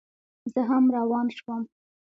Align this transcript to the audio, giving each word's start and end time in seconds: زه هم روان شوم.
زه 0.51 0.59
هم 0.69 0.83
روان 0.97 1.27
شوم. 1.37 1.61